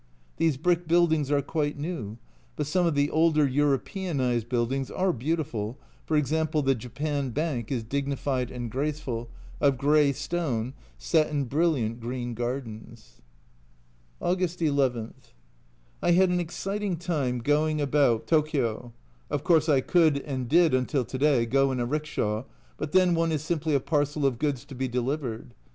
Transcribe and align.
These 0.37 0.57
brick 0.57 0.87
buildings 0.87 1.29
are 1.29 1.43
quite 1.43 1.77
new; 1.77 2.17
but 2.55 2.65
some 2.65 2.87
of 2.87 2.95
the 2.95 3.11
older 3.11 3.45
Europeanised 3.47 4.49
buildings 4.49 4.89
are 4.89 5.13
beautiful, 5.13 5.77
for 6.07 6.17
example, 6.17 6.63
the 6.63 6.73
Japan 6.73 7.29
Bank 7.29 7.71
is 7.71 7.83
dignified 7.83 8.49
and 8.49 8.71
graceful, 8.71 9.29
of 9.59 9.77
grey 9.77 10.11
stone, 10.11 10.73
set 10.97 11.29
in 11.29 11.43
brilliant 11.43 11.99
green 11.99 12.33
gardens. 12.33 13.21
August 14.19 14.59
II. 14.59 15.09
I 16.01 16.11
had 16.13 16.31
an 16.31 16.39
exciting 16.39 16.97
time 16.97 17.37
going 17.37 17.79
about 17.79 18.27
4 18.27 18.39
A 18.39 18.41
Journal 18.41 18.41
from 18.41 18.43
Japan 18.43 18.43
Tokio; 18.87 18.93
of 19.29 19.43
course 19.43 19.69
I 19.69 19.81
could 19.81 20.17
(and 20.17 20.49
did 20.49 20.73
until 20.73 21.05
to 21.05 21.17
day) 21.19 21.45
go 21.45 21.71
in 21.71 21.79
a 21.79 21.85
rickshaw, 21.85 22.45
but 22.77 22.91
then 22.93 23.13
one 23.13 23.31
is 23.31 23.43
simply 23.43 23.75
a 23.75 23.79
parcel 23.79 24.25
of 24.25 24.39
goods 24.39 24.65
to 24.65 24.73
be 24.73 24.87
delivered. 24.87 25.53